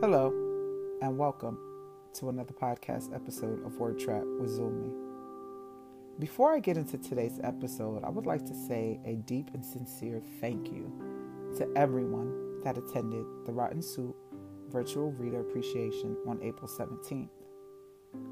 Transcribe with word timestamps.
Hello, 0.00 0.32
and 1.02 1.18
welcome 1.18 1.58
to 2.14 2.28
another 2.28 2.52
podcast 2.52 3.12
episode 3.12 3.66
of 3.66 3.80
Word 3.80 3.98
Trap 3.98 4.22
with 4.38 4.48
Zulmi. 4.48 4.92
Before 6.20 6.54
I 6.54 6.60
get 6.60 6.76
into 6.76 6.96
today's 6.98 7.40
episode, 7.42 8.04
I 8.04 8.08
would 8.08 8.24
like 8.24 8.44
to 8.46 8.54
say 8.54 9.00
a 9.04 9.16
deep 9.16 9.50
and 9.54 9.66
sincere 9.66 10.22
thank 10.40 10.70
you 10.70 10.92
to 11.56 11.68
everyone 11.74 12.60
that 12.62 12.78
attended 12.78 13.24
the 13.44 13.50
Rotten 13.50 13.82
Soup 13.82 14.14
Virtual 14.68 15.10
Reader 15.10 15.40
Appreciation 15.40 16.16
on 16.28 16.40
April 16.44 16.70
17th. 16.70 17.28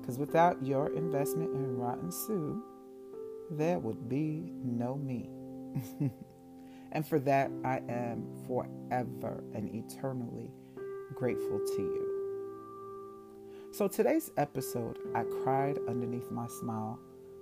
Because 0.00 0.20
without 0.20 0.64
your 0.64 0.94
investment 0.94 1.52
in 1.52 1.76
Rotten 1.76 2.12
Soup, 2.12 2.64
there 3.50 3.80
would 3.80 4.08
be 4.08 4.52
no 4.62 4.94
me. 4.94 5.28
and 6.92 7.04
for 7.04 7.18
that, 7.18 7.50
I 7.64 7.82
am 7.88 8.24
forever 8.46 9.42
and 9.52 9.74
eternally 9.74 10.52
grateful 11.16 11.58
to 11.58 11.82
you. 11.82 12.06
So 13.72 13.88
today's 13.88 14.30
episode, 14.36 14.98
I 15.14 15.24
Cried 15.42 15.78
Underneath 15.88 16.30
My 16.30 16.46
Smile, 16.46 16.98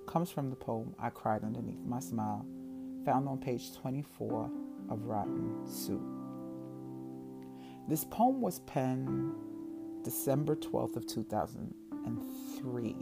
comes 0.07 0.31
from 0.31 0.49
the 0.49 0.55
poem 0.55 0.95
I 0.97 1.11
Cried 1.11 1.43
Underneath 1.43 1.85
My 1.85 1.99
Smile, 1.99 2.47
found 3.05 3.29
on 3.29 3.39
page 3.39 3.75
24 3.77 4.49
of 4.91 5.05
Rotten 5.07 5.67
Soup. 5.67 6.01
This 7.89 8.05
poem 8.05 8.41
was 8.41 8.61
penned 8.61 9.35
December 10.05 10.55
12th 10.55 10.95
of 10.97 11.07
2003. 11.09 12.97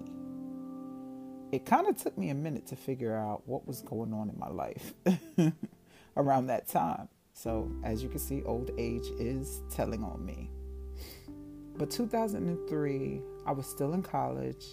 It 1.53 1.67
kind 1.67 1.87
of 1.87 1.99
took 1.99 2.17
me 2.17 2.31
a 2.31 2.35
minute 2.35 2.67
to 2.69 2.77
figure 2.77 3.15
out 3.15 3.43
what 3.47 3.67
was 3.67 3.83
going 3.83 4.15
on 4.15 4.31
in 4.31 4.39
my 4.39 4.49
life 4.49 4.95
around 6.17 6.47
that 6.47 6.67
time. 6.67 7.11
So, 7.35 7.71
as 7.85 8.03
you 8.03 8.09
can 8.09 8.21
see, 8.21 8.43
old 8.45 8.71
age 8.79 9.07
is 9.19 9.61
telling 9.71 10.03
on 10.03 10.25
me. 10.25 10.51
But 11.77 11.91
2003, 11.91 13.23
I 13.47 13.53
was 13.53 13.67
still 13.67 13.95
in 13.95 14.03
college 14.03 14.67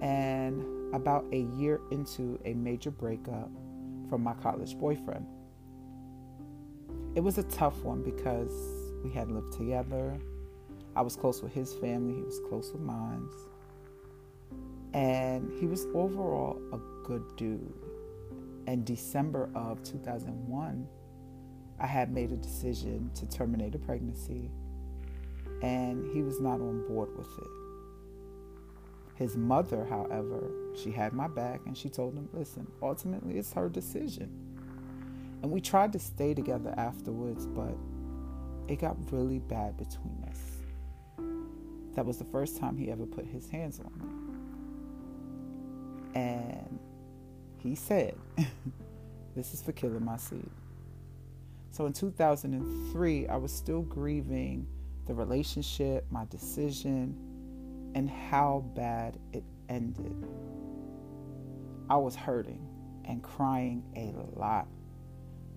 and 0.00 0.94
about 0.94 1.24
a 1.32 1.40
year 1.58 1.80
into 1.90 2.38
a 2.44 2.54
major 2.54 2.90
breakup 2.90 3.50
from 4.08 4.22
my 4.22 4.34
college 4.34 4.78
boyfriend. 4.78 5.26
It 7.14 7.20
was 7.20 7.38
a 7.38 7.42
tough 7.44 7.82
one 7.82 8.02
because 8.02 8.52
we 9.04 9.10
had 9.10 9.30
lived 9.30 9.52
together. 9.52 10.16
I 10.94 11.02
was 11.02 11.16
close 11.16 11.42
with 11.42 11.52
his 11.52 11.74
family, 11.74 12.14
he 12.14 12.22
was 12.22 12.40
close 12.48 12.72
with 12.72 12.82
mine. 12.82 13.28
And 14.92 15.50
he 15.60 15.66
was 15.66 15.86
overall 15.94 16.60
a 16.72 16.78
good 17.06 17.24
dude. 17.36 17.72
In 18.66 18.84
December 18.84 19.50
of 19.54 19.82
2001, 19.82 20.86
I 21.78 21.86
had 21.86 22.12
made 22.12 22.30
a 22.30 22.36
decision 22.36 23.10
to 23.14 23.26
terminate 23.28 23.74
a 23.74 23.78
pregnancy, 23.78 24.50
and 25.62 26.06
he 26.12 26.22
was 26.22 26.40
not 26.40 26.60
on 26.60 26.86
board 26.88 27.16
with 27.16 27.28
it. 27.38 27.46
His 29.14 29.36
mother, 29.36 29.84
however, 29.84 30.50
she 30.74 30.90
had 30.90 31.12
my 31.12 31.28
back 31.28 31.60
and 31.66 31.76
she 31.76 31.88
told 31.90 32.14
him, 32.14 32.28
listen, 32.32 32.66
ultimately 32.82 33.38
it's 33.38 33.52
her 33.52 33.68
decision. 33.68 34.30
And 35.42 35.50
we 35.50 35.60
tried 35.60 35.92
to 35.92 35.98
stay 35.98 36.32
together 36.34 36.74
afterwards, 36.76 37.46
but 37.46 37.76
it 38.68 38.78
got 38.78 38.96
really 39.12 39.38
bad 39.38 39.76
between 39.76 40.24
us. 40.28 40.40
That 41.94 42.06
was 42.06 42.18
the 42.18 42.24
first 42.24 42.58
time 42.58 42.76
he 42.76 42.90
ever 42.90 43.04
put 43.04 43.26
his 43.26 43.50
hands 43.50 43.80
on 43.80 43.92
me. 46.14 46.20
And 46.20 46.78
he 47.58 47.74
said, 47.74 48.14
This 49.36 49.54
is 49.54 49.62
for 49.62 49.72
killing 49.72 50.04
my 50.04 50.16
seed. 50.16 50.50
So 51.70 51.86
in 51.86 51.92
2003, 51.92 53.28
I 53.28 53.36
was 53.36 53.52
still 53.52 53.82
grieving 53.82 54.66
the 55.10 55.16
relationship, 55.16 56.06
my 56.08 56.24
decision, 56.26 57.16
and 57.96 58.08
how 58.08 58.64
bad 58.76 59.18
it 59.32 59.42
ended. 59.68 60.14
I 61.88 61.96
was 61.96 62.14
hurting 62.14 62.64
and 63.06 63.20
crying 63.20 63.82
a 63.96 64.14
lot, 64.38 64.68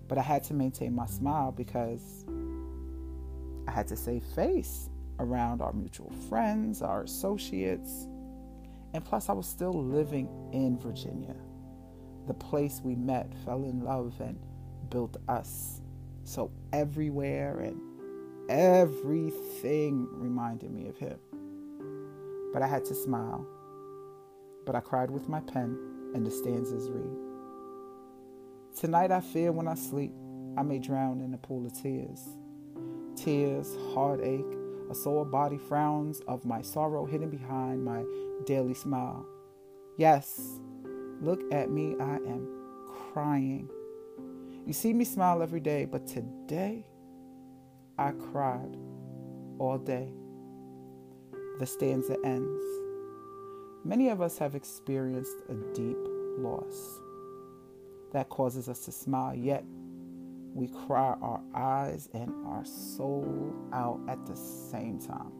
but 0.08 0.18
I 0.18 0.22
had 0.22 0.42
to 0.44 0.54
maintain 0.54 0.92
my 0.92 1.06
smile 1.06 1.52
because 1.52 2.24
I 3.68 3.70
had 3.70 3.86
to 3.86 3.96
save 3.96 4.24
face 4.34 4.90
around 5.20 5.62
our 5.62 5.72
mutual 5.72 6.10
friends, 6.28 6.82
our 6.82 7.04
associates, 7.04 8.08
and 8.92 9.04
plus, 9.04 9.28
I 9.28 9.34
was 9.34 9.46
still 9.46 9.72
living 9.72 10.28
in 10.52 10.80
Virginia, 10.80 11.36
the 12.26 12.34
place 12.34 12.80
we 12.82 12.96
met, 12.96 13.32
fell 13.44 13.62
in 13.62 13.84
love, 13.84 14.20
and 14.20 14.36
built 14.90 15.16
us. 15.28 15.80
So 16.24 16.50
everywhere 16.72 17.60
and 17.60 17.93
everything 18.48 20.08
reminded 20.12 20.70
me 20.70 20.88
of 20.88 20.96
him. 20.96 21.18
But 22.52 22.62
I 22.62 22.66
had 22.66 22.84
to 22.86 22.94
smile. 22.94 23.46
But 24.64 24.74
I 24.74 24.80
cried 24.80 25.10
with 25.10 25.28
my 25.28 25.40
pen, 25.40 25.78
and 26.14 26.26
the 26.26 26.30
stanzas 26.30 26.88
read 26.90 27.34
Tonight 28.78 29.10
I 29.10 29.20
fear 29.20 29.52
when 29.52 29.68
I 29.68 29.74
sleep, 29.74 30.12
I 30.56 30.62
may 30.62 30.78
drown 30.78 31.20
in 31.20 31.34
a 31.34 31.38
pool 31.38 31.66
of 31.66 31.72
tears. 31.80 32.20
Tears, 33.16 33.76
heartache, 33.92 34.58
a 34.90 34.94
sore 34.94 35.24
body 35.24 35.58
frowns 35.58 36.20
of 36.26 36.44
my 36.44 36.62
sorrow 36.62 37.06
hidden 37.06 37.30
behind 37.30 37.84
my 37.84 38.04
daily 38.46 38.74
smile. 38.74 39.24
Yes, 39.96 40.60
look 41.20 41.40
at 41.52 41.70
me, 41.70 41.94
I 42.00 42.16
am 42.16 42.48
crying. 43.12 43.68
You 44.66 44.72
see 44.72 44.92
me 44.92 45.04
smile 45.04 45.42
every 45.42 45.60
day, 45.60 45.84
but 45.84 46.06
today 46.06 46.84
I 47.98 48.10
cried 48.10 48.76
all 49.58 49.78
day. 49.78 50.08
The 51.60 51.66
stanza 51.66 52.16
ends. 52.24 52.64
Many 53.84 54.08
of 54.08 54.20
us 54.20 54.38
have 54.38 54.54
experienced 54.54 55.36
a 55.48 55.54
deep 55.74 55.98
loss 56.38 57.00
that 58.12 58.28
causes 58.28 58.68
us 58.68 58.84
to 58.86 58.92
smile, 58.92 59.34
yet 59.34 59.64
we 60.54 60.68
cry 60.68 61.16
our 61.20 61.40
eyes 61.54 62.08
and 62.14 62.32
our 62.46 62.64
soul 62.64 63.54
out 63.72 64.00
at 64.08 64.24
the 64.26 64.36
same 64.36 64.98
time. 65.00 65.32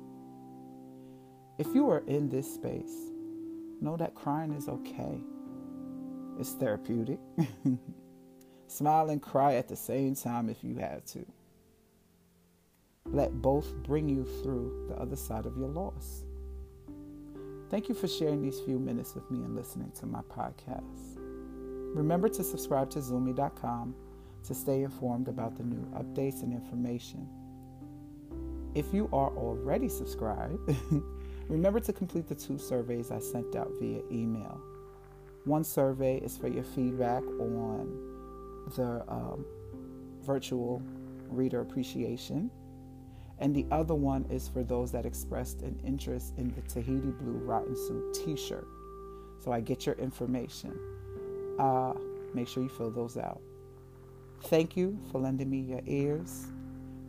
If 1.58 1.68
you 1.74 1.88
are 1.90 2.04
in 2.06 2.28
this 2.28 2.52
space, 2.52 2.94
know 3.80 3.96
that 3.96 4.14
crying 4.14 4.52
is 4.52 4.68
okay. 4.68 5.20
It's 6.38 6.52
therapeutic. 6.52 7.20
Smile 8.66 9.10
and 9.10 9.22
cry 9.22 9.54
at 9.54 9.68
the 9.68 9.76
same 9.76 10.16
time 10.16 10.48
if 10.48 10.64
you 10.64 10.76
have 10.76 11.04
to. 11.06 11.24
Let 13.06 13.42
both 13.42 13.74
bring 13.82 14.08
you 14.08 14.24
through 14.42 14.86
the 14.88 14.96
other 14.96 15.16
side 15.16 15.46
of 15.46 15.56
your 15.56 15.68
loss. 15.68 16.24
Thank 17.70 17.88
you 17.88 17.94
for 17.94 18.08
sharing 18.08 18.42
these 18.42 18.60
few 18.60 18.78
minutes 18.78 19.14
with 19.14 19.30
me 19.30 19.44
and 19.44 19.54
listening 19.54 19.90
to 20.00 20.06
my 20.06 20.20
podcast. 20.22 21.18
Remember 21.94 22.28
to 22.28 22.42
subscribe 22.42 22.90
to 22.90 22.98
Zulmi.com 22.98 23.94
to 24.44 24.54
stay 24.54 24.82
informed 24.82 25.28
about 25.28 25.56
the 25.56 25.62
new 25.62 25.84
updates 25.96 26.42
and 26.42 26.52
information. 26.52 27.28
If 28.74 28.92
you 28.92 29.08
are 29.12 29.30
already 29.30 29.88
subscribed, 29.88 30.58
remember 31.48 31.80
to 31.80 31.92
complete 31.92 32.26
the 32.26 32.34
two 32.34 32.58
surveys 32.58 33.10
I 33.10 33.20
sent 33.20 33.54
out 33.54 33.70
via 33.80 34.02
email. 34.10 34.60
One 35.44 35.62
survey 35.62 36.18
is 36.18 36.36
for 36.36 36.48
your 36.48 36.64
feedback 36.64 37.22
on 37.38 38.66
the 38.76 39.04
um, 39.08 39.44
virtual 40.22 40.82
reader 41.28 41.60
appreciation. 41.60 42.50
And 43.44 43.54
the 43.54 43.66
other 43.70 43.94
one 43.94 44.24
is 44.30 44.48
for 44.48 44.64
those 44.64 44.90
that 44.92 45.04
expressed 45.04 45.60
an 45.60 45.78
interest 45.84 46.32
in 46.38 46.50
the 46.54 46.62
Tahiti 46.62 47.10
Blue 47.10 47.36
Rotten 47.44 47.76
Soup 47.76 48.14
t 48.14 48.36
shirt. 48.36 48.66
So 49.38 49.52
I 49.52 49.60
get 49.60 49.84
your 49.84 49.96
information. 49.96 50.72
Uh, 51.58 51.92
make 52.32 52.48
sure 52.48 52.62
you 52.62 52.70
fill 52.70 52.90
those 52.90 53.18
out. 53.18 53.42
Thank 54.44 54.78
you 54.78 54.98
for 55.12 55.20
lending 55.20 55.50
me 55.50 55.58
your 55.58 55.82
ears. 55.84 56.46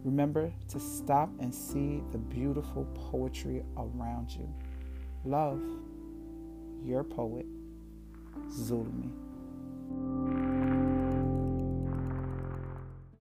Remember 0.03 0.51
to 0.67 0.77
stop 0.77 1.29
and 1.39 1.55
see 1.55 2.03
the 2.11 2.17
beautiful 2.17 2.85
poetry 3.09 3.63
around 3.77 4.29
you. 4.29 4.53
Love, 5.23 5.61
your 6.83 7.05
poet, 7.05 7.45
Zulmi. 8.49 9.09